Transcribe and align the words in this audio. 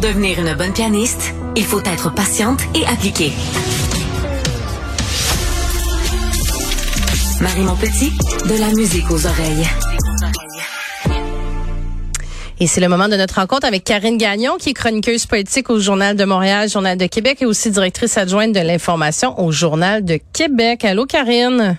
Pour 0.00 0.08
devenir 0.08 0.40
une 0.40 0.54
bonne 0.54 0.72
pianiste, 0.72 1.34
il 1.56 1.62
faut 1.62 1.80
être 1.80 2.14
patiente 2.14 2.60
et 2.74 2.86
appliquée. 2.86 3.32
Marie 7.42 7.60
Montpetit, 7.60 8.10
de 8.48 8.58
la 8.58 8.68
musique 8.68 9.10
aux 9.10 9.26
oreilles. 9.26 9.66
Et 12.60 12.66
c'est 12.66 12.80
le 12.80 12.88
moment 12.88 13.08
de 13.08 13.16
notre 13.16 13.34
rencontre 13.34 13.66
avec 13.66 13.84
Karine 13.84 14.16
Gagnon, 14.16 14.56
qui 14.58 14.70
est 14.70 14.72
chroniqueuse 14.72 15.26
politique 15.26 15.68
au 15.68 15.78
Journal 15.78 16.16
de 16.16 16.24
Montréal, 16.24 16.70
Journal 16.70 16.96
de 16.96 17.04
Québec 17.04 17.42
et 17.42 17.44
aussi 17.44 17.70
directrice 17.70 18.16
adjointe 18.16 18.54
de 18.54 18.60
l'information 18.60 19.38
au 19.38 19.52
Journal 19.52 20.02
de 20.02 20.18
Québec. 20.32 20.82
Allô, 20.86 21.04
Karine? 21.04 21.78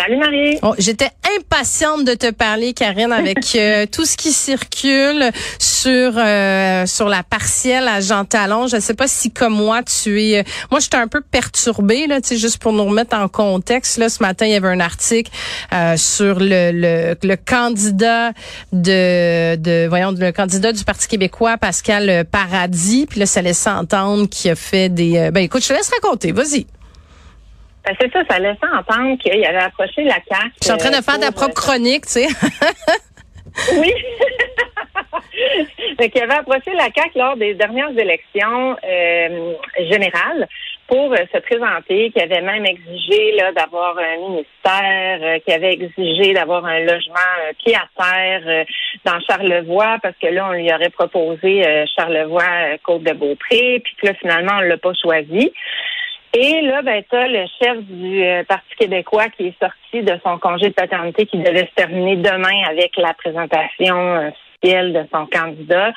Salut 0.00 0.16
Marie. 0.16 0.58
Oh, 0.62 0.74
J'étais 0.76 1.10
impatiente 1.38 2.04
de 2.04 2.14
te 2.14 2.32
parler, 2.32 2.74
Karine, 2.74 3.12
avec 3.12 3.38
euh, 3.54 3.86
tout 3.90 4.04
ce 4.04 4.16
qui 4.16 4.32
circule 4.32 5.30
sur 5.60 6.14
euh, 6.16 6.84
sur 6.84 7.08
la 7.08 7.22
partielle 7.22 7.86
à 7.86 8.00
Jean 8.00 8.24
Talon. 8.24 8.66
Je 8.66 8.76
ne 8.76 8.80
sais 8.80 8.94
pas 8.94 9.06
si 9.06 9.30
comme 9.30 9.54
moi 9.54 9.82
tu 9.84 10.20
es. 10.20 10.40
Euh, 10.40 10.42
moi, 10.72 10.80
j'étais 10.80 10.96
un 10.96 11.06
peu 11.06 11.20
perturbée 11.20 12.08
là, 12.08 12.18
juste 12.28 12.58
pour 12.58 12.72
nous 12.72 12.84
remettre 12.84 13.16
en 13.16 13.28
contexte. 13.28 13.98
Là, 13.98 14.08
ce 14.08 14.20
matin, 14.20 14.46
il 14.46 14.52
y 14.52 14.56
avait 14.56 14.68
un 14.68 14.80
article 14.80 15.30
sur 15.96 16.40
le, 16.40 16.72
le, 16.72 17.16
le 17.22 17.36
candidat 17.36 18.32
de 18.72 19.54
de 19.54 19.86
voyons 19.88 20.10
le 20.10 20.32
candidat 20.32 20.72
du 20.72 20.82
Parti 20.84 21.06
québécois, 21.06 21.56
Pascal 21.56 22.24
Paradis. 22.30 23.06
Puis 23.08 23.20
là, 23.20 23.26
ça 23.26 23.42
laissait 23.42 23.70
entendre 23.70 24.28
qu'il 24.28 24.50
a 24.50 24.56
fait 24.56 24.88
des. 24.88 25.30
ben 25.32 25.44
écoute, 25.44 25.62
je 25.62 25.68
te 25.68 25.72
laisse 25.72 25.90
raconter. 25.90 26.32
Vas-y. 26.32 26.66
Ben, 27.84 27.94
c'est 28.00 28.12
ça, 28.12 28.22
ça 28.28 28.38
laissait 28.38 28.66
entendre 28.72 29.18
qu'il 29.18 29.44
avait 29.44 29.58
approché 29.58 30.04
la 30.04 30.20
carte. 30.20 30.52
Je 30.60 30.64
suis 30.64 30.72
en 30.72 30.78
train 30.78 30.90
de 30.90 31.02
faire 31.02 31.20
ta 31.20 31.32
propre 31.32 31.54
chronique, 31.54 32.06
tu 32.06 32.12
sais. 32.12 32.28
oui. 33.78 33.92
Donc, 35.98 36.10
il 36.14 36.22
avait 36.22 36.34
approché 36.34 36.72
la 36.72 36.88
CAQ 36.94 37.18
lors 37.18 37.36
des 37.36 37.54
dernières 37.54 37.96
élections 37.96 38.76
euh, 38.84 39.54
générales 39.90 40.48
pour 40.88 41.12
euh, 41.12 41.16
se 41.32 41.38
présenter, 41.38 42.10
qui 42.10 42.20
avait 42.20 42.40
même 42.40 42.64
exigé 42.66 43.36
d'avoir 43.54 43.96
un 43.98 44.16
ministère, 44.16 45.18
euh, 45.22 45.38
qui 45.40 45.52
avait 45.52 45.74
exigé 45.74 46.34
d'avoir 46.34 46.64
un 46.64 46.80
logement 46.80 47.14
pied 47.58 47.74
à 47.74 47.86
terre 47.96 48.64
dans 49.04 49.20
Charlevoix, 49.20 49.98
parce 50.02 50.16
que 50.20 50.26
là, 50.28 50.48
on 50.48 50.52
lui 50.52 50.72
aurait 50.72 50.90
proposé 50.90 51.64
Charlevoix, 51.96 52.78
Côte-de-Beaupré, 52.82 53.80
puis 53.84 53.96
que 54.00 54.06
là, 54.06 54.14
finalement, 54.14 54.52
on 54.58 54.62
l'a 54.62 54.76
pas 54.78 54.92
choisi. 55.00 55.52
Et 56.36 56.62
là, 56.62 56.82
ben, 56.82 57.00
tu 57.08 57.16
le 57.16 57.46
chef 57.62 57.78
du 57.84 58.24
euh, 58.24 58.42
Parti 58.42 58.74
québécois 58.76 59.28
qui 59.28 59.46
est 59.46 59.58
sorti 59.60 60.02
de 60.02 60.18
son 60.24 60.36
congé 60.38 60.68
de 60.68 60.74
paternité 60.74 61.26
qui 61.26 61.38
devait 61.38 61.66
se 61.66 61.74
terminer 61.76 62.16
demain 62.16 62.68
avec 62.68 62.96
la 62.96 63.14
présentation 63.14 64.30
officielle 64.62 64.92
de 64.92 65.06
son 65.12 65.26
candidat 65.26 65.92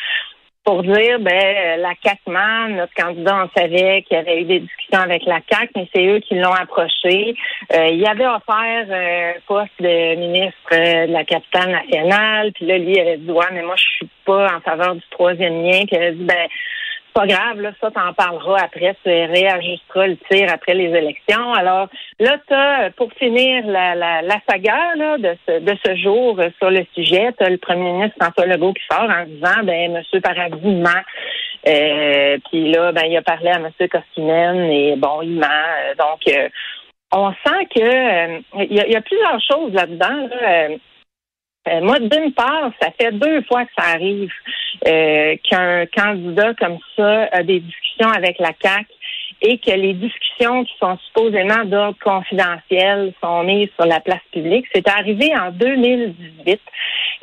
pour 0.64 0.84
dire, 0.84 1.20
ben, 1.22 1.80
la 1.80 1.96
CACMAN, 1.96 2.76
notre 2.76 2.94
candidat, 2.94 3.46
on 3.46 3.60
savait 3.60 4.04
qu'il 4.04 4.18
avait 4.18 4.42
eu 4.42 4.44
des 4.44 4.60
discussions 4.60 5.00
avec 5.00 5.24
la 5.26 5.40
CAC, 5.40 5.72
mais 5.76 5.88
c'est 5.96 6.06
eux 6.06 6.20
qui 6.20 6.36
l'ont 6.36 6.54
approché. 6.54 7.36
Euh, 7.74 7.88
il 7.88 8.06
avait 8.06 8.28
offert 8.28 8.86
un 8.92 9.32
poste 9.48 9.72
de 9.80 10.16
ministre 10.16 10.70
de 10.72 11.14
la 11.14 11.24
capitale 11.24 11.72
nationale, 11.72 12.52
puis 12.52 12.66
là, 12.66 12.78
lui, 12.80 12.92
il 12.92 13.00
avait 13.00 13.18
dit, 13.18 13.32
ouais, 13.32 13.46
mais 13.54 13.64
moi, 13.64 13.76
je 13.78 13.84
suis 13.84 14.10
pas 14.26 14.58
en 14.58 14.60
faveur 14.60 14.96
du 14.96 15.04
troisième 15.10 15.64
lien. 15.64 15.86
Puis 15.88 15.94
il 15.94 15.98
avait 15.98 16.12
dit, 16.12 16.26
ben, 16.26 16.48
pas 17.18 17.26
grave, 17.26 17.62
là, 17.62 17.72
ça, 17.82 17.90
t'en 17.90 18.14
parleras 18.14 18.66
après, 18.66 18.96
tu 19.04 19.10
réajusteras 19.10 20.06
le 20.06 20.18
tir 20.30 20.54
après 20.54 20.76
les 20.76 20.96
élections. 20.96 21.52
Alors, 21.54 21.88
là, 22.20 22.38
t'as, 22.48 22.92
pour 22.92 23.12
finir 23.14 23.66
la, 23.66 23.96
la, 23.96 24.22
la 24.22 24.36
saga 24.48 24.94
là, 24.96 25.18
de, 25.18 25.36
ce, 25.48 25.60
de 25.60 25.76
ce 25.84 25.96
jour 25.96 26.40
euh, 26.40 26.50
sur 26.60 26.70
le 26.70 26.86
sujet, 26.94 27.34
tu 27.40 27.50
le 27.50 27.58
premier 27.58 27.92
ministre 27.92 28.18
François 28.22 28.46
Legault 28.46 28.74
qui 28.74 28.84
sort 28.92 29.10
en 29.10 29.26
disant, 29.26 29.64
ben, 29.64 29.94
Monsieur 29.94 30.22
Paradis 30.22 30.76
ment. 30.76 30.90
Euh, 31.68 32.38
puis 32.52 32.72
là, 32.72 32.92
ben, 32.92 33.06
il 33.10 33.18
a 33.18 33.24
parlé 33.24 33.50
à 33.50 33.58
Monsieur 33.58 33.88
Koskinen 33.88 34.70
et 34.70 34.96
bon, 34.96 35.24
il 35.24 35.40
ment. 35.40 35.96
Donc, 35.98 36.20
euh, 36.28 36.50
on 37.12 37.32
sent 37.32 37.66
que 37.76 38.64
il 38.64 38.76
y, 38.76 38.96
a 38.96 39.02
plusieurs 39.02 39.42
choses 39.42 39.74
là-dedans. 39.74 40.28
Là. 40.40 40.68
Euh, 41.68 41.82
moi, 41.82 42.00
d'une 42.00 42.32
part, 42.34 42.72
ça 42.82 42.90
fait 43.00 43.12
deux 43.12 43.42
fois 43.44 43.66
que 43.66 43.72
ça 43.78 43.90
arrive 43.94 44.32
euh, 44.88 45.36
qu'un 45.44 45.86
candidat 45.88 46.54
comme 46.54 46.78
ça 46.96 47.28
a 47.32 47.44
des 47.44 47.60
discussions 47.60 48.10
avec 48.10 48.40
la 48.40 48.54
CAC 48.54 48.88
et 49.42 49.60
que 49.60 49.72
les 49.72 49.94
discussions 49.94 50.64
qui 50.64 50.74
sont 50.80 50.98
supposément 51.08 51.64
d'ordre 51.66 51.98
confidentiel 52.04 53.14
sont 53.22 53.44
mises 53.44 53.70
sur 53.76 53.86
la 53.86 54.00
place 54.00 54.22
publique. 54.32 54.66
C'est 54.74 54.88
arrivé 54.88 55.32
en 55.38 55.52
2018. 55.52 56.60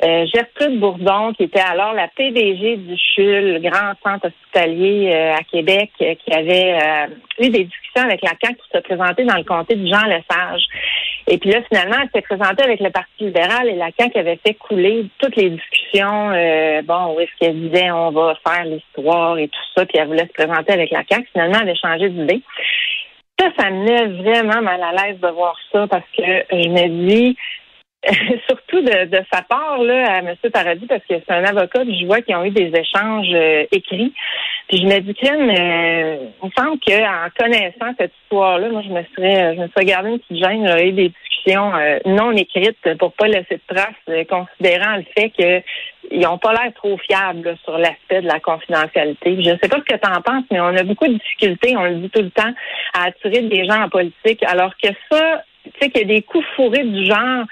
Euh, 0.03 0.25
Gertrude 0.33 0.79
Bourdon, 0.79 1.33
qui 1.33 1.43
était 1.43 1.59
alors 1.59 1.93
la 1.93 2.07
PDG 2.07 2.77
du 2.77 2.95
CHUL, 2.97 3.61
grand 3.61 3.93
centre 4.03 4.27
hospitalier 4.27 5.13
à 5.13 5.43
Québec, 5.43 5.91
qui 5.97 6.33
avait 6.33 6.77
eu 7.39 7.49
des 7.49 7.65
discussions 7.65 8.03
avec 8.03 8.21
la 8.21 8.31
CAQ 8.41 8.55
pour 8.55 8.79
se 8.79 8.83
présenter 8.83 9.23
dans 9.25 9.37
le 9.37 9.43
comté 9.43 9.75
de 9.75 9.87
Jean 9.87 10.05
Lesage. 10.05 10.63
Et 11.27 11.37
puis 11.39 11.49
là, 11.49 11.61
finalement, 11.63 11.97
elle 12.01 12.09
s'est 12.13 12.21
présentée 12.21 12.63
avec 12.63 12.79
le 12.79 12.91
Parti 12.91 13.25
libéral 13.25 13.67
et 13.67 13.75
la 13.75 13.89
CAQ 13.97 14.19
avait 14.19 14.39
fait 14.45 14.53
couler 14.53 15.07
toutes 15.19 15.35
les 15.35 15.49
discussions. 15.49 16.29
bon, 16.83 17.15
où 17.15 17.19
est-ce 17.19 17.31
qu'elle 17.39 17.69
disait 17.69 17.89
on 17.91 18.11
va 18.11 18.35
faire 18.47 18.65
l'histoire 18.65 19.37
et 19.37 19.47
tout 19.47 19.63
ça, 19.75 19.85
puis 19.85 19.97
elle 19.97 20.07
voulait 20.07 20.27
se 20.27 20.43
présenter 20.43 20.73
avec 20.73 20.91
la 20.91 21.03
CAQ. 21.09 21.27
Finalement, 21.31 21.57
elle 21.61 21.69
avait 21.69 21.79
changé 21.79 22.09
d'idée. 22.09 22.41
Ça, 23.39 23.47
ça 23.57 23.69
me 23.69 23.83
met 23.83 24.21
vraiment 24.21 24.61
mal 24.61 24.81
à 24.81 24.91
l'aise 24.91 25.19
de 25.19 25.27
voir 25.27 25.57
ça 25.71 25.87
parce 25.87 26.05
que 26.15 26.23
je 26.23 26.69
me 26.69 27.07
dis, 27.07 27.37
surtout 28.47 28.81
de, 28.81 29.05
de, 29.05 29.19
sa 29.31 29.41
part 29.41 29.77
là, 29.79 30.15
à 30.15 30.19
M. 30.19 30.35
Paradis, 30.51 30.85
parce 30.85 31.01
que 31.01 31.15
c'est 31.15 31.31
un 31.31 31.43
avocat, 31.43 31.81
puis 31.81 31.99
je 31.99 32.05
vois 32.05 32.21
qu'ils 32.21 32.35
ont 32.35 32.43
eu 32.43 32.51
des 32.51 32.71
échanges 32.75 33.33
euh, 33.33 33.65
écrits. 33.71 34.13
Puis 34.67 34.77
je 34.77 34.85
me 34.85 34.99
dis, 34.99 35.13
Ken, 35.15 35.49
euh, 35.49 36.27
il 36.41 36.47
me 36.47 36.51
semble 36.57 36.79
qu'en 36.79 37.29
connaissant 37.37 37.95
cette 37.97 38.13
histoire-là, 38.23 38.69
moi, 38.69 38.81
je 38.83 38.89
me 38.89 39.03
serais 39.15 39.55
je 39.55 39.61
me 39.61 39.67
serais 39.69 39.85
gardé 39.85 40.09
une 40.09 40.19
petite 40.19 40.43
gêne, 40.43 40.67
j'aurais 40.67 40.87
eu 40.87 40.91
des 40.91 41.09
discussions 41.09 41.75
euh, 41.75 41.99
non 42.05 42.31
écrites 42.31 42.97
pour 42.99 43.13
pas 43.13 43.27
laisser 43.27 43.59
de 43.69 43.75
traces, 43.75 44.27
considérant 44.27 44.97
le 44.97 45.05
fait 45.15 45.29
qu'ils 45.29 46.19
n'ont 46.19 46.37
pas 46.37 46.53
l'air 46.53 46.73
trop 46.75 46.97
fiables 46.97 47.55
sur 47.63 47.77
l'aspect 47.77 48.21
de 48.21 48.27
la 48.27 48.39
confidentialité. 48.39 49.43
Je 49.43 49.51
ne 49.51 49.57
sais 49.61 49.69
pas 49.69 49.77
ce 49.77 49.93
que 49.93 49.99
tu 49.99 50.09
en 50.09 50.21
penses, 50.21 50.45
mais 50.51 50.59
on 50.59 50.75
a 50.75 50.83
beaucoup 50.83 51.07
de 51.07 51.13
difficultés, 51.13 51.75
on 51.77 51.83
le 51.83 51.95
dit 51.95 52.09
tout 52.09 52.21
le 52.21 52.31
temps, 52.31 52.53
à 52.93 53.05
attirer 53.05 53.41
des 53.41 53.65
gens 53.65 53.83
en 53.83 53.89
politique, 53.89 54.43
alors 54.43 54.73
que 54.81 54.89
ça, 55.11 55.43
tu 55.63 55.71
sais, 55.79 55.89
qu'il 55.89 56.01
y 56.01 56.11
a 56.11 56.15
des 56.15 56.21
coups 56.21 56.45
fourrés 56.55 56.83
du 56.83 57.05
genre 57.05 57.45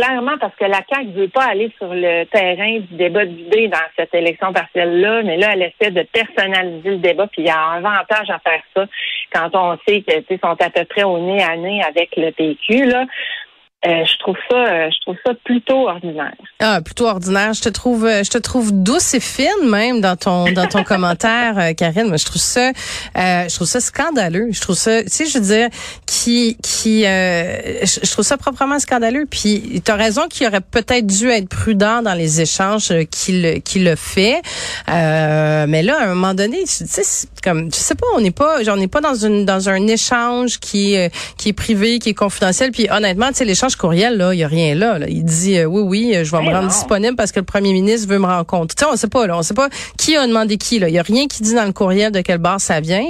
clairement 0.00 0.38
parce 0.38 0.54
que 0.56 0.64
la 0.64 0.80
CAQ 0.88 1.06
ne 1.08 1.12
veut 1.12 1.28
pas 1.28 1.44
aller 1.44 1.70
sur 1.76 1.92
le 1.92 2.24
terrain 2.24 2.78
du 2.78 2.94
débat 2.94 3.26
d'idées 3.26 3.68
dans 3.68 3.78
cette 3.96 4.14
élection 4.14 4.52
partielle-là, 4.52 5.22
mais 5.22 5.36
là, 5.36 5.50
elle 5.52 5.62
essaie 5.62 5.90
de 5.90 6.02
personnaliser 6.02 6.90
le 6.90 6.98
débat, 6.98 7.26
puis 7.26 7.42
il 7.42 7.46
y 7.46 7.50
a 7.50 7.58
un 7.58 7.84
avantage 7.84 8.30
à 8.30 8.38
faire 8.38 8.62
ça 8.74 8.86
quand 9.32 9.50
on 9.54 9.78
sait 9.86 10.02
qu'ils 10.02 10.38
sont 10.38 10.56
à 10.58 10.70
peu 10.70 10.84
près 10.86 11.02
au 11.02 11.18
nez 11.18 11.42
à 11.42 11.56
nez 11.56 11.82
avec 11.82 12.16
le 12.16 12.30
PQ. 12.30 12.86
Là. 12.86 13.04
Euh, 13.86 14.04
je 14.04 14.18
trouve 14.18 14.36
ça, 14.50 14.56
euh, 14.56 14.90
je 14.90 15.00
trouve 15.00 15.16
ça 15.24 15.32
plutôt 15.42 15.88
ordinaire. 15.88 16.34
Ah, 16.58 16.82
plutôt 16.84 17.06
ordinaire. 17.06 17.54
Je 17.54 17.62
te 17.62 17.70
trouve, 17.70 18.04
euh, 18.04 18.22
je 18.22 18.28
te 18.28 18.36
trouve 18.36 18.72
douce 18.72 19.14
et 19.14 19.20
fine 19.20 19.70
même 19.70 20.02
dans 20.02 20.16
ton 20.16 20.52
dans 20.52 20.66
ton 20.66 20.84
commentaire, 20.84 21.74
Karine. 21.78 22.08
Moi, 22.08 22.18
je 22.18 22.26
trouve 22.26 22.42
ça, 22.42 22.72
je 23.16 23.54
trouve 23.54 23.66
ça 23.66 23.80
scandaleux. 23.80 24.48
Je 24.52 24.60
trouve 24.60 24.76
ça, 24.76 25.02
tu 25.02 25.08
sais, 25.08 25.24
je 25.24 25.38
veux 25.38 25.44
dire, 25.44 25.68
qui 26.04 26.58
qui, 26.62 27.04
je, 27.04 28.10
trouve 28.10 28.24
ça 28.24 28.36
proprement 28.36 28.78
scandaleux. 28.78 29.24
Puis, 29.24 29.80
tu 29.82 29.90
as 29.90 29.96
raison 29.96 30.28
qu'il 30.28 30.46
aurait 30.46 30.60
peut-être 30.60 31.06
dû 31.06 31.30
être 31.30 31.48
prudent 31.48 32.02
dans 32.02 32.14
les 32.14 32.42
échanges 32.42 32.92
qu'il 33.10 33.62
qu'il 33.62 33.84
le 33.84 33.96
fait. 33.96 34.42
mais 34.88 35.82
là, 35.82 36.00
à 36.00 36.04
un 36.04 36.14
moment 36.14 36.34
donné, 36.34 36.64
tu 36.64 36.84
sais, 36.86 37.28
comme, 37.42 37.72
je 37.72 37.76
sais 37.76 37.94
pas, 37.94 38.06
on 38.14 38.20
n'est 38.20 38.30
pas, 38.30 38.62
j'en 38.62 38.78
ai 38.78 38.88
pas 38.88 39.00
dans 39.00 39.14
une 39.14 39.46
dans 39.46 39.70
un 39.70 39.86
échange 39.86 40.60
qui 40.60 40.98
qui 41.38 41.48
est 41.48 41.54
privé, 41.54 41.98
qui 41.98 42.10
est 42.10 42.14
confidentiel. 42.14 42.72
Puis, 42.72 42.86
honnêtement, 42.90 43.28
tu 43.28 43.36
sais, 43.36 43.46
l'échange 43.46 43.69
courriel, 43.76 44.16
là, 44.16 44.32
il 44.34 44.38
n'y 44.38 44.44
a 44.44 44.48
rien 44.48 44.74
là, 44.74 44.98
Il 45.08 45.24
dit 45.24 45.58
euh, 45.58 45.64
oui, 45.64 45.82
oui, 45.82 46.24
je 46.24 46.30
vais 46.30 46.42
me 46.42 46.50
rendre 46.50 46.68
disponible 46.68 47.16
parce 47.16 47.32
que 47.32 47.40
le 47.40 47.46
premier 47.46 47.72
ministre 47.72 48.08
veut 48.08 48.18
me 48.18 48.26
rencontrer. 48.26 48.74
Tu 48.76 48.84
sais, 48.84 48.90
on 48.90 48.96
sait 48.96 49.08
pas, 49.08 49.26
là. 49.26 49.36
On 49.36 49.42
sait 49.42 49.54
pas 49.54 49.68
qui 49.96 50.16
a 50.16 50.26
demandé 50.26 50.56
qui, 50.56 50.78
là. 50.78 50.88
Il 50.88 50.92
n'y 50.92 50.98
a 50.98 51.02
rien 51.02 51.26
qui 51.26 51.42
dit 51.42 51.54
dans 51.54 51.64
le 51.64 51.72
courriel 51.72 52.12
de 52.12 52.20
quelle 52.20 52.38
barre 52.38 52.60
ça 52.60 52.80
vient. 52.80 53.04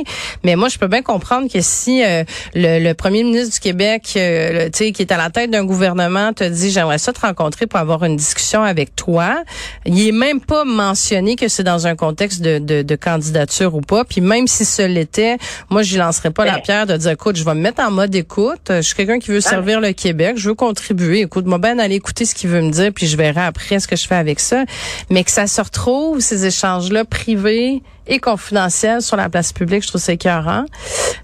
Mais 0.45 0.57
moi, 0.57 0.69
je 0.69 0.79
peux 0.79 0.89
bien 0.89 1.03
comprendre 1.03 1.51
que 1.51 1.61
si 1.61 2.03
euh, 2.05 2.25
le, 2.55 2.93
premier 2.93 3.23
ministre 3.23 3.55
du 3.55 3.61
Québec, 3.61 4.12
euh, 4.17 4.67
tu 4.67 4.79
sais, 4.79 4.93
qui 4.93 5.03
est 5.03 5.12
à 5.12 5.17
la 5.17 5.31
tête 5.31 5.51
d'un 5.51 5.65
gouvernement, 5.65 6.33
te 6.33 6.45
dit 6.45 6.71
j'aimerais 6.71 6.99
ça 6.99 7.13
te 7.13 7.21
rencontrer 7.21 7.67
pour 7.67 7.79
avoir 7.79 8.05
une 8.05 8.17
discussion 8.17 8.63
avec 8.63 8.97
toi, 8.97 9.43
il 9.87 10.09
est 10.09 10.13
même 10.13 10.41
pas 10.41 10.65
mentionné 10.65 11.37
que 11.37 11.49
c'est 11.49 11.63
dans 11.63 11.87
un 11.87 11.97
contexte 11.97 12.41
de, 12.43 12.59
de, 12.59 12.97
candidature 12.97 13.75
ou 13.75 13.81
pas. 13.81 14.05
Puis 14.05 14.21
même 14.21 14.47
si 14.47 14.65
ce 14.65 14.83
l'était, 14.83 15.39
moi, 15.71 15.83
je 15.83 15.99
lancerais 15.99 16.31
pas 16.31 16.45
la 16.45 16.59
pierre 16.59 16.87
de 16.87 16.97
dire, 16.97 17.13
écoute, 17.13 17.37
je 17.37 17.45
vais 17.45 17.55
me 17.55 17.61
mettre 17.61 17.83
en 17.83 17.91
mode 17.91 18.15
écoute. 18.15 18.61
Je 18.69 18.81
suis 18.81 18.95
quelqu'un 18.95 19.19
qui 19.19 19.31
veut 19.31 19.41
servir 19.41 19.81
le 19.81 19.93
Québec. 19.93 20.37
Je 20.37 20.50
contribuer. 20.55 21.20
Écoute-moi 21.20 21.58
bien 21.58 21.79
aller 21.79 21.97
écouter 21.97 22.25
ce 22.25 22.35
qu'il 22.35 22.50
veut 22.50 22.62
me 22.62 22.70
dire, 22.70 22.93
puis 22.93 23.06
je 23.06 23.17
verrai 23.17 23.43
après 23.43 23.81
ce 23.81 23.88
que 23.88 23.97
je 23.97 24.06
fais 24.06 24.17
avec 24.17 24.41
ça. 24.41 24.64
Mais 25.11 25.25
que 25.25 25.31
ça 25.31 25.47
se 25.47 25.61
retrouve, 25.61 26.20
ces 26.20 26.47
échanges-là 26.47 27.05
privés, 27.05 27.82
et 28.06 28.19
confidentiel 28.19 29.02
sur 29.02 29.17
la 29.17 29.29
place 29.29 29.52
publique. 29.52 29.82
Je 29.82 29.88
trouve 29.88 30.00
ça 30.00 30.12
écœurant. 30.12 30.64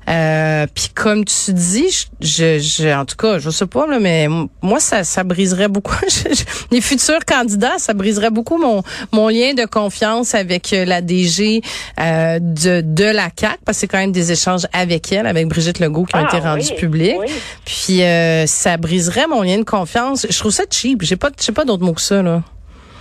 Euh, 0.08 0.66
Puis 0.74 0.88
comme 0.94 1.24
tu 1.24 1.52
dis, 1.52 2.06
je, 2.20 2.58
je, 2.58 2.94
en 2.94 3.04
tout 3.04 3.16
cas, 3.16 3.38
je 3.38 3.50
sais 3.50 3.66
pas, 3.66 3.86
là, 3.86 3.98
mais 3.98 4.28
moi, 4.62 4.80
ça, 4.80 5.04
ça 5.04 5.24
briserait 5.24 5.68
beaucoup. 5.68 5.94
les 6.70 6.80
futurs 6.80 7.24
candidats, 7.26 7.78
ça 7.78 7.94
briserait 7.94 8.30
beaucoup 8.30 8.58
mon, 8.58 8.82
mon 9.12 9.28
lien 9.28 9.54
de 9.54 9.64
confiance 9.64 10.34
avec 10.34 10.72
euh, 10.72 10.84
la 10.84 11.00
DG 11.00 11.62
euh, 12.00 12.38
de, 12.40 12.82
de 12.84 13.04
la 13.04 13.30
CAC, 13.30 13.58
parce 13.64 13.78
que 13.78 13.80
c'est 13.80 13.88
quand 13.88 13.98
même 13.98 14.12
des 14.12 14.32
échanges 14.32 14.66
avec 14.72 15.12
elle, 15.12 15.26
avec 15.26 15.48
Brigitte 15.48 15.80
Legault, 15.80 16.04
qui 16.04 16.16
ont 16.16 16.24
ah 16.24 16.28
été 16.36 16.38
rendus 16.38 16.72
publics. 16.76 17.16
Puis 17.64 18.02
euh, 18.02 18.46
ça 18.46 18.76
briserait 18.76 19.26
mon 19.26 19.42
lien 19.42 19.58
de 19.58 19.64
confiance. 19.64 20.26
Je 20.28 20.38
trouve 20.38 20.52
ça 20.52 20.64
cheap. 20.70 21.02
J'ai 21.02 21.16
pas, 21.16 21.30
j'ai 21.40 21.52
pas 21.52 21.64
d'autres 21.64 21.84
mots 21.84 21.94
que 21.94 22.00
ça 22.00 22.22
là. 22.22 22.42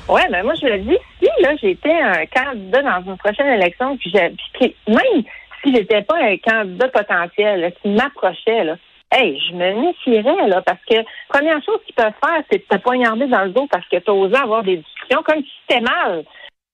Oui, 0.08 0.22
ben 0.30 0.44
moi 0.44 0.54
je 0.62 0.68
le 0.68 0.80
dis, 0.80 0.98
si 1.20 1.30
là 1.42 1.56
j'étais 1.60 1.92
un 1.92 2.26
candidat 2.28 2.84
dans 2.84 3.12
une 3.12 3.18
prochaine 3.18 3.60
élection, 3.60 3.98
puis, 3.98 4.14
puis 4.54 4.76
même 4.88 5.24
si 5.64 5.74
j'étais 5.74 6.04
pas 6.04 6.18
un 6.18 6.38
candidat 6.38 6.90
potentiel, 6.90 7.74
qui 7.82 7.90
m'approchait, 7.90 8.66
là, 8.66 8.78
hey, 9.12 9.40
je 9.40 9.56
me 9.56 9.82
méfierais, 9.82 10.48
là, 10.48 10.62
parce 10.62 10.84
que 10.88 10.98
première 11.28 11.64
chose 11.64 11.80
qu'ils 11.86 11.96
peuvent 11.96 12.14
faire, 12.24 12.44
c'est 12.52 12.60
de 12.60 12.78
te 12.78 12.82
poignarder 12.84 13.26
dans 13.26 13.46
le 13.46 13.52
dos 13.52 13.68
parce 13.72 13.88
que 13.88 13.98
tu 13.98 14.10
as 14.10 14.14
osé 14.14 14.36
avoir 14.36 14.64
des 14.64 14.78
discussions 14.78 15.24
comme 15.24 15.42
si 15.42 15.52
c'était 15.68 15.82
mal. 15.82 16.24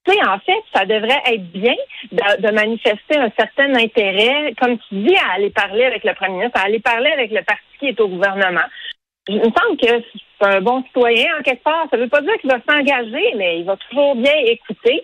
Tu 0.04 0.14
sais, 0.14 0.28
en 0.28 0.40
fait, 0.40 0.64
ça 0.74 0.86
devrait 0.86 1.22
être 1.28 1.52
bien 1.52 1.76
de, 2.12 2.42
de, 2.42 2.52
manifester 2.52 3.18
un 3.18 3.30
certain 3.38 3.76
intérêt, 3.76 4.54
comme 4.60 4.78
tu 4.90 4.96
dis, 4.96 5.16
à 5.16 5.36
aller 5.36 5.52
parler 5.52 5.86
avec 5.86 6.04
le 6.04 6.14
premier 6.16 6.38
ministre, 6.38 6.60
à 6.60 6.66
aller 6.66 6.80
parler 6.80 7.12
avec 7.12 7.32
le 7.32 7.44
parti 7.44 7.64
qui 7.80 7.88
est 7.88 8.02
au 8.02 8.08
gouvernement. 8.08 8.66
Il 9.28 9.38
me 9.38 9.44
semble 9.44 9.78
que 9.78 10.04
c'est 10.42 10.48
un 10.48 10.62
bon 10.62 10.84
citoyen 10.84 11.28
en 11.40 11.44
quelque 11.44 11.64
part. 11.64 11.88
Ça 11.90 11.98
ne 11.98 12.04
veut 12.04 12.10
pas 12.10 12.22
dire 12.22 12.38
qu'il 12.40 12.50
va 12.50 12.60
s'engager, 12.68 13.34
mais 13.36 13.60
il 13.60 13.66
va 13.66 13.78
toujours 13.78 14.16
bien 14.16 14.36
écouter. 14.46 15.04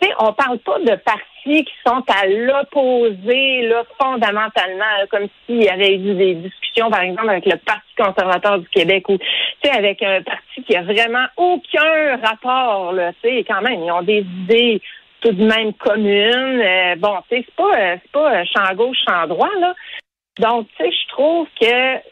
Tu 0.00 0.08
sais, 0.08 0.14
on 0.20 0.32
parle 0.32 0.58
pas 0.58 0.78
de 0.78 0.94
partis 0.96 1.64
qui 1.64 1.72
sont 1.86 2.02
à 2.08 2.26
l'opposé, 2.26 3.62
là, 3.62 3.82
fondamentalement, 3.98 4.84
comme 5.10 5.28
s'il 5.46 5.62
y 5.62 5.68
avait 5.68 5.94
eu 5.94 6.14
des 6.14 6.34
discussions, 6.34 6.90
par 6.90 7.02
exemple, 7.02 7.30
avec 7.30 7.46
le 7.46 7.56
Parti 7.56 7.94
conservateur 7.96 8.58
du 8.58 8.68
Québec 8.68 9.08
ou, 9.08 9.16
tu 9.16 9.26
sais, 9.64 9.70
avec 9.70 10.02
un 10.02 10.22
parti 10.22 10.62
qui 10.66 10.76
a 10.76 10.82
vraiment 10.82 11.26
aucun 11.36 12.16
rapport, 12.22 12.92
là, 12.92 13.12
tu 13.22 13.28
sais, 13.28 13.44
quand 13.44 13.62
même, 13.62 13.82
ils 13.82 13.92
ont 13.92 14.02
des 14.02 14.20
idées 14.20 14.82
tout 15.20 15.32
de 15.32 15.44
même 15.44 15.72
communes. 15.74 16.60
Euh, 16.60 16.96
bon, 16.96 17.16
tu 17.30 17.36
sais, 17.36 17.46
c'est 17.46 17.56
pas, 17.56 17.78
euh, 17.78 17.96
c'est 18.02 18.12
pas 18.12 18.44
champ 18.44 18.74
gauche, 18.74 18.98
champ 19.08 19.26
droit, 19.26 19.50
là. 19.60 19.74
Donc, 20.38 20.68
tu 20.76 20.84
sais, 20.84 20.90
je 20.90 21.08
trouve 21.08 21.46
que 21.58 21.66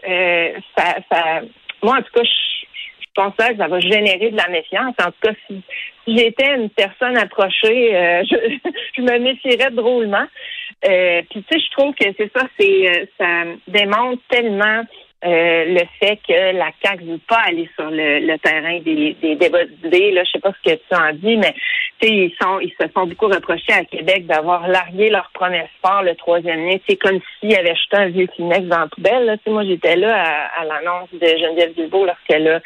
euh, 0.09 0.59
ça, 0.77 0.95
ça, 1.13 1.41
moi, 1.83 1.99
en 1.99 2.03
tout 2.03 2.13
cas, 2.15 2.23
je, 2.23 2.54
je 3.17 3.23
pense 3.23 3.35
que 3.37 3.57
ça 3.57 3.69
va 3.69 3.81
générer 3.81 4.31
de 4.31 4.37
la 4.37 4.49
méfiance. 4.49 4.95
En 5.01 5.11
tout 5.11 5.21
cas, 5.23 5.33
si, 5.47 5.63
j'étais 6.07 6.55
une 6.55 6.71
personne 6.71 7.17
approchée, 7.17 7.95
euh, 7.95 8.23
je, 8.97 9.03
me 9.03 9.19
méfierais 9.19 9.71
drôlement. 9.71 10.27
Euh, 10.89 11.23
puis, 11.31 11.45
tu 11.45 11.55
sais, 11.55 11.65
je 11.65 11.71
trouve 11.77 11.95
que 11.95 12.05
c'est 12.17 12.31
ça, 12.37 12.47
c'est 12.59 12.89
euh, 12.89 13.07
ça 13.19 13.45
démontre 13.69 14.23
tellement 14.29 14.83
euh, 15.25 15.65
le 15.67 15.81
fait 15.99 16.19
que 16.27 16.57
la 16.57 16.71
CAQ 16.83 17.05
ne 17.05 17.13
veut 17.13 17.21
pas 17.27 17.41
aller 17.47 17.69
sur 17.75 17.91
le, 17.91 18.37
terrain 18.39 18.79
des, 18.81 19.17
des 19.21 19.37
débats 19.37 19.65
d'idées. 19.65 20.11
Là, 20.13 20.23
je 20.25 20.33
sais 20.33 20.41
pas 20.41 20.53
ce 20.53 20.71
que 20.71 20.77
tu 20.77 20.95
en 20.95 21.13
dis, 21.15 21.37
mais 21.37 21.55
ils 22.03 22.35
sont, 22.41 22.61
ils 22.61 22.73
se 22.81 22.87
sont 22.95 23.07
beaucoup 23.07 23.27
reprochés 23.27 23.73
à 23.73 23.85
Québec 23.85 24.27
d'avoir 24.27 24.69
largué 24.69 25.11
leur 25.11 25.31
premier 25.33 25.65
sport, 25.79 26.03
le 26.03 26.15
troisième 26.15 26.67
lien. 26.67 26.77
C'est 26.89 26.97
comme 26.97 27.19
s'ils 27.41 27.57
avaient 27.57 27.75
jeté 27.75 27.97
un 27.97 28.09
vieux 28.09 28.27
Kleenex 28.27 28.63
dans 28.67 28.81
la 28.81 28.87
poubelle. 28.89 29.25
Là. 29.25 29.37
moi, 29.47 29.65
j'étais 29.65 29.97
là 29.97 30.49
à, 30.59 30.65
l'annonce 30.65 31.09
de 31.13 31.27
Geneviève 31.27 31.75
Dubois 31.75 32.07
lorsqu'elle 32.07 32.49
a 32.49 32.61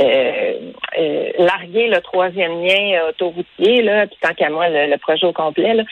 euh, 0.00 0.72
euh, 0.98 1.30
largué 1.38 1.88
le 1.88 2.00
troisième 2.00 2.62
lien 2.62 3.08
autoroutier, 3.08 3.82
là, 3.82 4.06
puis 4.06 4.16
tant 4.20 4.34
qu'à 4.34 4.50
moi, 4.50 4.68
le, 4.68 4.96
projet 4.98 5.26
au 5.26 5.32
complet. 5.32 5.74
Là. 5.74 5.84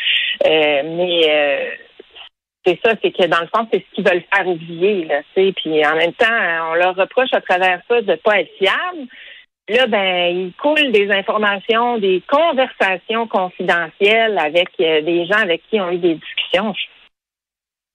mais 0.44 1.79
c'est 2.64 2.78
ça, 2.84 2.94
c'est 3.02 3.12
que 3.12 3.26
dans 3.26 3.40
le 3.40 3.46
fond, 3.46 3.66
c'est 3.72 3.84
ce 3.84 3.94
qu'ils 3.94 4.05
veulent 4.05 4.25
faire 4.34 4.46
oublier, 4.46 5.05
là, 5.05 5.20
tu 5.34 5.52
Puis 5.52 5.87
en 5.87 5.96
même 5.96 6.12
temps, 6.12 6.26
on 6.70 6.75
leur 6.75 6.94
reproche 6.96 7.32
à 7.32 7.40
travers 7.40 7.81
ça 7.88 8.00
de 8.02 8.14
pas 8.16 8.40
être 8.40 8.52
fiable. 8.58 9.08
Là, 9.69 9.87
ben, 9.87 10.34
il 10.34 10.52
coule 10.55 10.93
des 10.93 11.10
informations, 11.10 11.99
des 11.99 12.22
conversations 12.26 13.26
confidentielles 13.26 14.38
avec 14.38 14.69
euh, 14.81 15.02
des 15.02 15.26
gens 15.26 15.38
avec 15.43 15.62
qui 15.69 15.78
on 15.78 15.90
eu 15.90 15.99
des 15.99 16.14
discussions. 16.14 16.75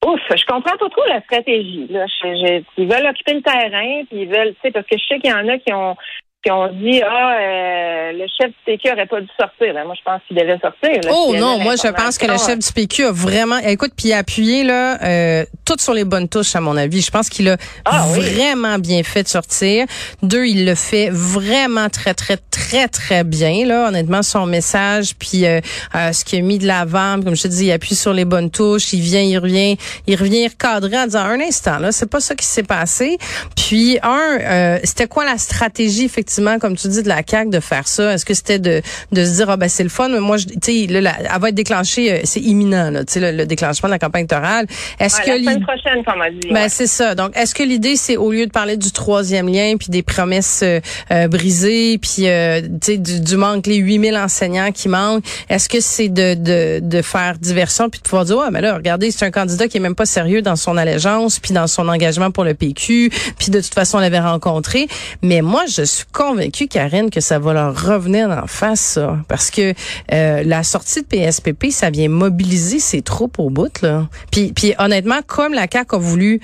Ouf, 0.05 0.19
je 0.29 0.45
comprends 0.45 0.77
pas 0.77 0.89
trop 0.89 1.05
la 1.07 1.21
stratégie. 1.21 1.87
Là. 1.89 2.05
ils 2.23 2.87
veulent 2.87 3.07
occuper 3.07 3.33
le 3.33 3.41
terrain, 3.41 4.03
puis 4.05 4.21
ils 4.21 4.29
veulent, 4.29 4.53
tu 4.55 4.59
sais, 4.61 4.71
parce 4.71 4.85
que 4.85 4.97
je 4.97 5.05
sais 5.05 5.19
qu'il 5.19 5.31
y 5.31 5.33
en 5.33 5.47
a 5.47 5.57
qui 5.57 5.73
ont 5.73 5.95
puis 6.43 6.51
on 6.51 6.67
dit 6.67 7.01
ah 7.01 7.37
euh, 7.39 8.11
le 8.11 8.25
chef 8.37 8.49
du 8.49 8.55
PQ 8.65 8.91
aurait 8.91 9.05
pas 9.05 9.21
dû 9.21 9.29
sortir. 9.39 9.73
Ben, 9.73 9.85
moi 9.85 9.95
je 9.97 10.03
pense 10.03 10.21
qu'il 10.27 10.35
devait 10.35 10.59
sortir. 10.59 10.89
oh 11.09 11.33
non, 11.37 11.57
moi 11.59 11.75
je 11.75 11.87
pense 11.89 12.17
que 12.17 12.27
le 12.27 12.37
chef 12.37 12.59
du 12.59 12.73
PQ 12.73 13.05
a 13.05 13.11
vraiment 13.11 13.59
écoute 13.59 13.93
puis 13.95 14.11
a 14.11 14.17
appuyé 14.17 14.63
là 14.63 15.01
euh, 15.01 15.45
tout 15.65 15.77
sur 15.79 15.93
les 15.93 16.03
bonnes 16.03 16.27
touches 16.27 16.55
à 16.55 16.59
mon 16.59 16.75
avis. 16.75 17.01
Je 17.01 17.11
pense 17.11 17.29
qu'il 17.29 17.47
a 17.49 17.57
ah 17.85 18.03
vraiment 18.07 18.77
bien 18.77 19.03
fait 19.03 19.23
de 19.23 19.29
sortir. 19.29 19.85
Deux, 20.21 20.45
il 20.45 20.65
le 20.65 20.75
fait 20.75 21.09
vraiment 21.11 21.87
très 21.87 22.13
très 22.13 22.37
très 22.73 22.87
très 22.87 23.23
bien 23.23 23.65
là 23.67 23.87
honnêtement 23.89 24.23
son 24.23 24.47
message 24.47 25.15
puis 25.15 25.45
euh, 25.45 25.59
euh 25.95 26.11
ce 26.11 26.25
qu'il 26.25 26.39
a 26.39 26.41
mis 26.41 26.57
de 26.57 26.65
l'avant 26.65 27.21
comme 27.23 27.35
je 27.35 27.43
te 27.43 27.47
dis, 27.47 27.65
il 27.65 27.71
appuie 27.71 27.95
sur 27.95 28.13
les 28.13 28.25
bonnes 28.25 28.49
touches, 28.49 28.93
il 28.93 29.01
vient, 29.01 29.21
il 29.21 29.37
revient, 29.37 29.77
il 30.07 30.15
revient 30.15 30.47
recadrer 30.47 30.97
en 30.97 31.05
disant 31.05 31.19
un 31.19 31.39
instant 31.39 31.77
là, 31.77 31.91
c'est 31.91 32.09
pas 32.09 32.19
ça 32.19 32.35
qui 32.35 32.45
s'est 32.45 32.63
passé. 32.63 33.17
Puis 33.55 33.99
un, 34.01 34.37
euh, 34.39 34.79
c'était 34.83 35.07
quoi 35.07 35.25
la 35.25 35.37
stratégie 35.37 36.05
effectivement 36.05 36.57
comme 36.59 36.75
tu 36.75 36.87
dis, 36.87 37.03
de 37.03 37.09
la 37.09 37.21
CAQ 37.25 37.49
de 37.51 37.59
faire 37.59 37.87
ça? 37.87 38.13
Est-ce 38.13 38.25
que 38.25 38.33
c'était 38.33 38.59
de, 38.59 38.81
de 39.11 39.25
se 39.25 39.35
dire, 39.35 39.49
ah 39.49 39.57
ben 39.57 39.69
c'est 39.69 39.83
le 39.83 39.89
fun, 39.89 40.09
mais 40.09 40.19
moi, 40.19 40.37
tu 40.37 40.53
sais, 40.61 40.87
elle 40.89 41.03
va 41.03 41.49
être 41.49 41.55
déclenchée, 41.55 42.11
euh, 42.11 42.19
c'est 42.23 42.41
imminent, 42.41 42.91
tu 42.91 43.03
sais, 43.07 43.31
le, 43.31 43.45
déclenchement 43.45 43.89
de 43.89 43.93
la 43.93 43.99
campagne 43.99 44.21
électorale. 44.21 44.65
Est-ce 44.99 45.21
que 45.21 45.29
la 45.29 45.37
semaine 45.37 45.63
prochaine, 45.63 46.03
comme 46.05 46.21
on 46.25 46.31
dit. 46.31 46.49
Ben 46.51 46.69
c'est 46.69 46.87
ça. 46.87 47.15
Donc, 47.15 47.35
est-ce 47.37 47.53
que 47.53 47.63
l'idée, 47.63 47.95
c'est 47.95 48.17
au 48.17 48.31
lieu 48.31 48.45
de 48.45 48.51
parler 48.51 48.77
du 48.77 48.91
troisième 48.91 49.47
lien, 49.47 49.75
puis 49.77 49.89
des 49.89 50.03
promesses 50.03 50.61
euh, 50.63 50.79
euh, 51.11 51.27
brisées, 51.27 51.97
puis 51.97 52.23
sais, 52.23 52.62
du, 52.67 52.97
du, 52.97 53.37
manque, 53.37 53.67
les 53.67 53.77
8000 53.77 54.15
enseignants 54.17 54.71
qui 54.71 54.89
manquent, 54.89 55.23
est-ce 55.49 55.69
que 55.69 55.79
c'est 55.81 56.09
de, 56.09 56.79
de, 56.79 57.01
faire 57.01 57.37
diversion, 57.37 57.89
puis 57.89 57.99
de 57.99 58.03
pouvoir 58.03 58.25
dire, 58.25 58.37
ouais, 58.37 58.51
mais 58.51 58.61
là, 58.61 58.75
regardez, 58.75 59.11
c'est 59.11 59.25
un 59.25 59.31
candidat 59.31 59.67
qui 59.67 59.77
est 59.77 59.81
même 59.81 59.95
pas 59.95 60.05
sérieux 60.05 60.41
dans 60.41 60.55
son 60.55 60.77
allégeance, 60.77 61.39
puis 61.39 61.53
dans 61.53 61.67
son 61.67 61.87
engagement 61.87 62.31
pour 62.31 62.43
le 62.43 62.53
PQ, 62.53 63.11
puis 63.37 63.51
de 63.51 63.59
toute 63.59 63.73
façon, 63.73 63.97
on 63.97 64.01
l'avait 64.01 64.19
rencontré. 64.19 64.87
Mais 65.21 65.41
moi, 65.41 65.63
je 65.67 65.83
suis 65.83 66.05
convaincue, 66.11 66.67
Karine, 66.67 67.09
que 67.09 67.21
ça 67.21 67.39
va 67.39 67.53
leur 67.53 67.85
revenir 67.85 68.29
en 68.29 68.47
face, 68.47 68.81
ça. 68.81 69.17
Parce 69.27 69.51
que 69.51 69.73
euh, 70.11 70.43
la 70.43 70.63
sortie 70.63 71.01
de 71.01 71.07
PSPP, 71.07 71.71
ça 71.71 71.89
vient 71.89 72.09
mobiliser 72.09 72.79
ses 72.79 73.01
troupes 73.01 73.39
au 73.39 73.49
bout, 73.49 73.81
là. 73.81 74.07
Puis, 74.31 74.53
puis 74.53 74.73
honnêtement, 74.79 75.19
comme 75.25 75.53
la 75.53 75.67
CAQ 75.71 75.95
a 75.95 75.97
voulu 75.97 76.41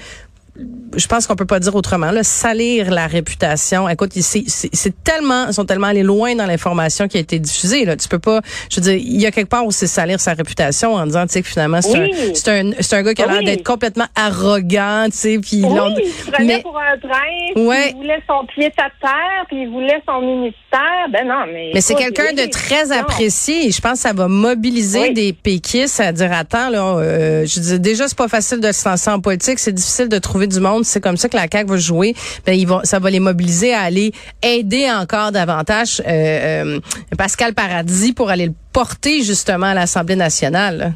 je 0.96 1.08
pense 1.08 1.28
qu'on 1.28 1.36
peut 1.36 1.46
pas 1.46 1.60
dire 1.60 1.76
autrement, 1.76 2.12
là, 2.12 2.24
salir 2.24 2.92
la 2.92 3.08
réputation. 3.08 3.88
Écoute, 3.90 4.12
c'est 4.14 5.04
tellement, 5.04 5.48
ils 5.48 5.54
sont 5.54 5.66
tellement 5.66 5.88
allés 5.88 6.04
loin 6.04 6.36
dans 6.36 6.46
l'information 6.46 7.08
qui 7.08 7.18
a 7.18 7.20
été 7.20 7.40
diffusée. 7.40 7.86
Là. 7.86 7.96
Tu 7.96 8.08
peux 8.08 8.20
pas, 8.20 8.42
je 8.70 8.78
veux 8.78 8.82
dire, 8.82 8.94
il 8.96 9.22
y 9.22 9.26
a 9.26 9.32
quelque 9.32 9.50
part 9.50 9.66
où 9.66 9.72
c'est 9.72 9.88
salir 9.88 10.20
sa 10.20 10.34
réputation 10.34 10.94
en 10.94 11.06
disant, 11.06 11.26
tu 11.26 11.34
sais, 11.34 11.42
que 11.42 11.48
finalement, 11.48 11.82
c'est 11.82 11.98
un, 11.98 12.08
c'est 12.34 12.50
un, 12.50 12.72
un, 13.00 13.04
gars 13.04 13.14
qui 13.14 13.22
a 13.22 13.28
l'air 13.28 13.44
d'être 13.44 13.64
complètement 13.64 14.08
arrogant, 14.16 15.06
tu 15.06 15.18
sais, 15.18 15.40
puis 15.40 15.64
oui, 15.64 15.94
il 16.04 16.12
se 16.12 16.32
prenait 16.32 16.62
pour 16.62 16.78
un 16.78 16.98
train, 16.98 17.62
ouais. 17.62 17.92
il 17.92 17.96
voulait 17.96 18.22
son 18.28 18.46
pied 18.48 18.72
à 18.78 18.90
terre, 19.02 19.46
puis 19.48 19.64
il 19.64 19.70
voulait 19.70 20.02
son 20.08 20.22
ministère. 20.22 21.08
Ben 21.12 21.28
non, 21.28 21.46
mais. 21.52 21.72
Mais 21.74 21.82
c'est 21.82 21.96
quelqu'un 21.96 22.34
de 22.34 22.50
très 22.50 22.92
apprécié. 22.92 23.72
Je 23.72 23.82
pense 23.82 23.94
que 23.94 24.00
ça 24.00 24.14
va 24.14 24.28
mobiliser 24.28 25.12
des 25.12 25.34
péquistes 25.34 26.00
à 26.00 26.12
dire, 26.12 26.32
attends, 26.32 26.70
là, 26.70 26.98
euh, 26.98 27.46
je 27.46 27.60
dis 27.60 27.80
déjà, 27.80 28.08
c'est 28.08 28.18
pas 28.18 28.28
facile 28.28 28.60
de 28.60 28.72
se 28.72 28.88
lancer 28.88 29.10
en 29.10 29.20
politique, 29.20 29.60
c'est 29.60 29.74
difficile 29.74 30.10
de 30.10 30.18
trouver 30.18 30.48
du 30.50 30.60
monde. 30.60 30.86
C'est 30.86 31.02
comme 31.02 31.18
ça 31.18 31.30
que 31.30 31.38
la 31.38 31.48
CAQ 31.52 31.70
va 31.70 31.78
jouer. 31.78 32.16
Ben, 32.46 32.54
ils 32.54 32.68
vont, 32.68 32.82
ça 32.84 33.00
va 33.00 33.10
les 33.10 33.20
mobiliser 33.20 33.74
à 33.74 33.82
aller 33.82 34.12
aider 34.42 34.90
encore 34.92 35.32
davantage 35.32 36.02
euh, 36.08 36.76
euh, 36.76 36.80
Pascal 37.18 37.54
Paradis 37.54 38.14
pour 38.14 38.30
aller 38.30 38.48
le 38.48 38.54
porter 38.74 39.24
justement 39.24 39.68
à 39.68 39.74
l'Assemblée 39.74 40.16
nationale. 40.16 40.94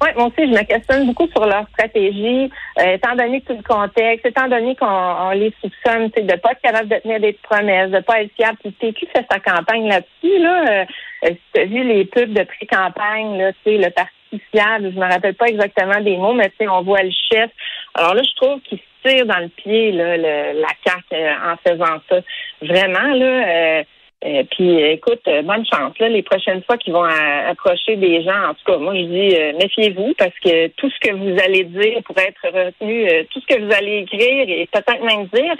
Oui, 0.00 0.10
moi 0.14 0.26
aussi, 0.26 0.46
je 0.46 0.56
me 0.56 0.62
questionne 0.62 1.06
beaucoup 1.06 1.26
sur 1.26 1.44
leur 1.44 1.66
stratégie, 1.70 2.48
euh, 2.78 2.94
étant 2.94 3.16
donné 3.16 3.40
tout 3.40 3.54
le 3.54 3.62
contexte, 3.62 4.26
étant 4.26 4.46
donné 4.46 4.76
qu'on 4.76 5.30
les 5.30 5.52
soupçonne 5.60 6.08
de 6.08 6.20
ne 6.20 6.36
pas 6.36 6.52
être 6.52 6.60
capable 6.62 6.88
de 6.88 6.96
tenir 6.96 7.18
des 7.18 7.32
promesses, 7.32 7.90
de 7.90 7.96
ne 7.96 8.00
pas 8.02 8.22
être 8.22 8.32
fiable. 8.36 8.58
Puis 8.62 8.72
TQ 8.74 9.06
fait 9.12 9.26
sa 9.28 9.40
campagne 9.40 9.88
là-dessus. 9.88 10.38
Là, 10.38 10.84
euh, 11.24 11.30
tu 11.52 11.60
as 11.60 11.64
vu 11.64 11.82
les 11.82 12.04
pubs 12.04 12.32
de 12.32 12.44
pré-campagne, 12.44 13.38
là, 13.38 13.50
le 13.66 13.90
parti 13.90 14.12
fiable, 14.52 14.92
je 14.94 15.00
me 15.00 15.10
rappelle 15.10 15.34
pas 15.34 15.46
exactement 15.46 16.00
des 16.00 16.16
mots, 16.16 16.34
mais 16.34 16.52
on 16.68 16.82
voit 16.82 17.02
le 17.02 17.10
chef. 17.32 17.50
Alors 17.94 18.14
là, 18.14 18.22
je 18.22 18.36
trouve 18.36 18.60
qu'il 18.60 18.78
se 18.78 19.08
tire 19.08 19.26
dans 19.26 19.38
le 19.38 19.48
pied, 19.48 19.90
là, 19.90 20.16
le, 20.16 20.60
la 20.60 20.68
carte 20.84 21.12
euh, 21.12 21.32
en 21.44 21.56
faisant 21.68 21.98
ça. 22.08 22.20
Vraiment, 22.62 23.14
là, 23.14 23.82
euh, 24.24 24.42
puis 24.50 24.76
écoute, 24.82 25.20
euh, 25.28 25.42
bonne 25.42 25.64
chance 25.64 25.96
là, 26.00 26.08
les 26.08 26.24
prochaines 26.24 26.60
fois 26.64 26.76
qu'ils 26.76 26.92
vont 26.92 27.04
approcher 27.04 27.94
des 27.94 28.24
gens. 28.24 28.48
En 28.48 28.54
tout 28.54 28.64
cas, 28.66 28.76
moi 28.76 28.92
je 28.96 29.02
dis 29.02 29.36
euh, 29.36 29.52
méfiez-vous 29.56 30.12
parce 30.18 30.36
que 30.44 30.66
tout 30.68 30.90
ce 30.90 31.08
que 31.08 31.14
vous 31.14 31.40
allez 31.40 31.62
dire 31.62 32.02
pourrait 32.04 32.34
être 32.34 32.52
retenu, 32.52 33.06
tout 33.32 33.40
ce 33.40 33.54
que 33.54 33.60
vous 33.60 33.72
allez 33.72 33.98
écrire 33.98 34.48
et 34.48 34.68
peut-être 34.72 35.04
même 35.04 35.26
dire, 35.32 35.54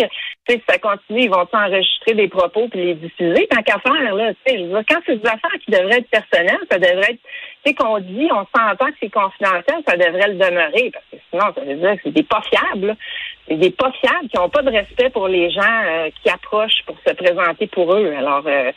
si 0.48 0.60
ça 0.68 0.76
continue, 0.78 1.22
ils 1.22 1.30
vont 1.30 1.46
enregistrer 1.52 2.14
des 2.14 2.26
propos 2.26 2.66
puis 2.66 2.84
les 2.84 2.94
diffuser. 2.94 3.46
Tant 3.46 3.62
qu'à 3.62 3.78
faire 3.78 4.14
là, 4.14 4.32
tu 4.44 4.52
sais, 4.52 4.68
quand 4.88 5.00
c'est 5.06 5.22
des 5.22 5.28
affaires 5.28 5.58
qui 5.64 5.70
devraient 5.70 5.98
être 5.98 6.10
personnelles, 6.10 6.66
ça 6.68 6.78
devrait 6.78 7.12
être 7.12 7.20
sais, 7.64 7.74
qu'on 7.74 7.98
dit, 7.98 8.28
on 8.32 8.46
s'entend 8.56 8.86
que 8.86 8.96
c'est 9.00 9.10
confidentiel, 9.10 9.82
ça 9.86 9.96
devrait 9.96 10.28
le 10.28 10.34
demeurer, 10.34 10.90
parce 10.92 11.04
que 11.10 11.16
sinon, 11.30 11.44
ça 11.54 11.60
veut 11.60 11.74
dire 11.74 11.94
que 11.94 12.00
c'est 12.04 12.10
des 12.10 12.22
pas 12.22 12.42
fiables. 12.42 12.96
C'est 13.46 13.56
des 13.56 13.70
pas 13.70 13.90
fiables 13.92 14.28
qui 14.28 14.36
n'ont 14.36 14.48
pas 14.48 14.62
de 14.62 14.70
respect 14.70 15.10
pour 15.10 15.28
les 15.28 15.50
gens 15.50 15.62
euh, 15.62 16.10
qui 16.22 16.30
approchent 16.30 16.82
pour 16.86 16.96
se 17.06 17.14
présenter 17.14 17.66
pour 17.66 17.94
eux. 17.94 18.12
Alors, 18.16 18.42
euh, 18.46 18.72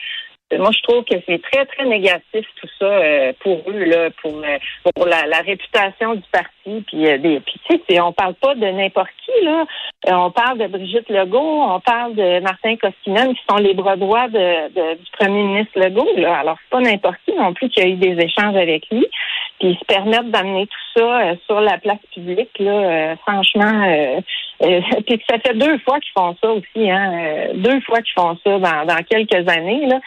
moi, 0.57 0.71
je 0.71 0.81
trouve 0.83 1.03
que 1.03 1.15
c'est 1.27 1.41
très, 1.41 1.65
très 1.65 1.85
négatif 1.85 2.45
tout 2.59 2.67
ça 2.79 2.85
euh, 2.85 3.33
pour 3.39 3.61
eux, 3.67 3.83
là, 3.85 4.09
pour, 4.21 4.33
euh, 4.33 4.57
pour 4.95 5.05
la, 5.05 5.41
réputation 5.45 6.15
du 6.15 6.23
parti. 6.31 6.83
Puis, 6.87 7.07
euh, 7.07 7.17
des, 7.17 7.39
puis 7.39 7.59
tu 7.69 7.79
sais, 7.89 7.99
on 8.01 8.11
parle 8.11 8.35
pas 8.35 8.53
de 8.55 8.65
n'importe 8.65 9.09
qui, 9.25 9.45
là. 9.45 9.65
on 10.07 10.31
parle 10.31 10.59
de 10.59 10.67
Brigitte 10.67 11.09
Legault, 11.09 11.39
on 11.39 11.79
parle 11.79 12.15
de 12.15 12.39
Martin 12.41 12.75
Koskinen, 12.75 13.33
qui 13.33 13.41
sont 13.49 13.57
les 13.57 13.73
bras 13.73 13.95
droits 13.95 14.27
de, 14.27 14.95
du 14.95 15.11
premier 15.17 15.43
ministre 15.43 15.79
Legault. 15.79 16.15
Là. 16.17 16.39
Alors, 16.39 16.57
c'est 16.63 16.69
pas 16.69 16.81
n'importe 16.81 17.17
qui 17.25 17.33
non 17.33 17.53
plus 17.53 17.69
qui 17.69 17.81
a 17.81 17.87
eu 17.87 17.95
des 17.95 18.19
échanges 18.21 18.55
avec 18.55 18.87
lui. 18.91 19.07
Puis 19.61 19.77
se 19.79 19.85
permettent 19.85 20.31
d'amener 20.31 20.65
tout 20.65 20.99
ça 20.99 21.35
sur 21.45 21.61
la 21.61 21.77
place 21.77 21.99
publique, 22.13 22.57
là, 22.59 23.15
franchement. 23.17 24.17
puis 24.59 25.23
ça 25.29 25.37
fait 25.39 25.53
deux 25.53 25.77
fois 25.79 25.99
qu'ils 25.99 26.11
font 26.13 26.35
ça 26.41 26.51
aussi, 26.51 26.89
hein. 26.89 27.49
deux 27.53 27.79
fois 27.81 28.01
qu'ils 28.01 28.13
font 28.15 28.37
ça 28.43 28.57
dans, 28.57 28.85
dans 28.85 29.03
quelques 29.07 29.47
années, 29.47 29.85
là. 29.85 29.99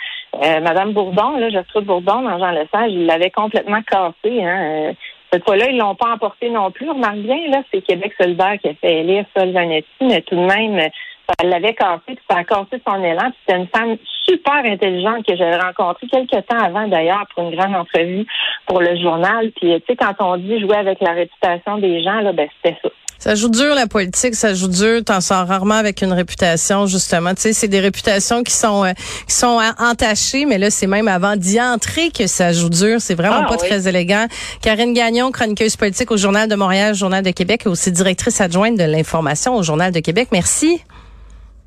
Euh, 0.43 0.61
Madame 0.61 0.93
Bourdon, 0.93 1.37
là, 1.37 1.49
Gertrude 1.51 1.85
Bourdon, 1.85 2.23
dans 2.23 2.39
Jean 2.39 2.51
Lesage, 2.51 2.91
il 2.91 3.07
l'avait 3.07 3.31
complètement 3.31 3.83
cassé. 3.83 4.43
Hein. 4.43 4.89
Euh, 4.89 4.93
cette 5.33 5.45
fois-là, 5.45 5.69
ils 5.71 5.79
l'ont 5.79 5.95
pas 5.95 6.13
emporté 6.13 6.51
non 6.51 6.71
plus. 6.71 6.89
Remarque 6.89 7.17
bien, 7.17 7.49
là, 7.49 7.63
c'est 7.73 7.83
Québec 7.83 8.13
solidaire 8.21 8.57
qui 8.61 8.69
a 8.69 8.75
fait 8.75 9.01
élire 9.01 9.25
Sol 9.37 9.51
Vanetti, 9.51 9.87
mais 10.01 10.23
tout 10.23 10.37
de 10.37 10.41
même, 10.41 10.89
ça 11.29 11.47
l'avait 11.47 11.75
cassé, 11.75 12.01
puis 12.07 12.19
ça 12.29 12.39
a 12.39 12.45
cassé 12.45 12.81
son 12.87 13.03
élan. 13.03 13.31
C'était 13.41 13.59
une 13.59 13.69
femme 13.69 13.97
super 14.25 14.65
intelligente 14.65 15.27
que 15.27 15.37
j'avais 15.37 15.57
rencontrée 15.57 16.07
quelques 16.09 16.47
temps 16.47 16.59
avant, 16.59 16.89
d'ailleurs, 16.89 17.27
pour 17.35 17.49
une 17.49 17.57
grande 17.57 17.75
entrevue 17.75 18.27
pour 18.67 18.81
le 18.81 18.97
journal. 18.97 19.51
Puis, 19.57 19.81
tu 19.81 19.85
sais, 19.87 19.97
quand 19.97 20.15
on 20.21 20.37
dit 20.37 20.61
jouer 20.61 20.77
avec 20.77 21.01
la 21.01 21.13
réputation 21.13 21.79
des 21.79 22.03
gens, 22.03 22.21
là, 22.21 22.33
ben, 22.33 22.49
c'était 22.63 22.79
ça. 22.83 22.91
Ça 23.19 23.35
joue 23.35 23.49
dur 23.49 23.75
la 23.75 23.87
politique, 23.87 24.35
ça 24.35 24.53
joue 24.53 24.69
dur. 24.69 25.03
T'en 25.03 25.23
sors 25.23 25.47
rarement 25.47 25.77
avec 25.77 26.03
une 26.03 26.13
réputation 26.13 26.87
justement. 26.87 27.35
Tu 27.35 27.43
sais, 27.43 27.53
c'est 27.55 27.69
des 27.69 27.81
réputations 27.81 28.43
qui 28.43 28.53
sont 28.53 28.85
euh, 28.85 28.93
qui 29.27 29.35
sont 29.35 29.61
entachées, 29.79 30.45
mais 30.45 30.59
là 30.59 30.69
c'est 30.69 30.87
même 30.87 31.09
avant 31.09 31.35
d'y 31.37 31.59
entrer 31.59 32.11
que 32.11 32.27
ça 32.27 32.53
joue 32.53 32.69
dur. 32.69 33.01
C'est 33.01 33.15
vraiment 33.15 33.45
ah, 33.45 33.49
pas 33.49 33.57
très 33.57 33.89
élégant. 33.89 34.27
Karine 34.61 34.93
Gagnon, 34.93 35.31
chroniqueuse 35.31 35.77
politique 35.77 36.11
au 36.11 36.19
Journal 36.19 36.51
de 36.51 36.55
Montréal, 36.55 36.95
Journal 36.95 37.23
de 37.23 37.31
Québec, 37.31 37.63
et 37.65 37.69
aussi 37.69 37.91
directrice 37.93 38.43
adjointe 38.43 38.77
de 38.77 38.85
l'information 38.85 39.55
au 39.55 39.63
Journal 39.63 39.91
de 39.91 40.01
Québec. 40.01 40.29
Merci. 40.31 40.83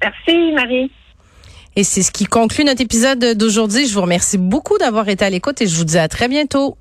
Merci 0.02 0.52
Marie. 0.54 0.92
Et 1.76 1.84
c'est 1.84 2.02
ce 2.02 2.12
qui 2.12 2.26
conclut 2.26 2.64
notre 2.64 2.82
épisode 2.82 3.38
d'aujourd'hui. 3.38 3.88
Je 3.88 3.94
vous 3.94 4.02
remercie 4.02 4.38
beaucoup 4.40 4.78
d'avoir 4.80 5.08
été 5.10 5.24
à 5.26 5.30
l'écoute 5.30 5.62
et 5.62 5.68
je 5.68 5.76
vous 5.76 5.84
dis 5.84 5.98
à 5.98 6.08
très 6.08 6.28
bientôt. 6.28 6.76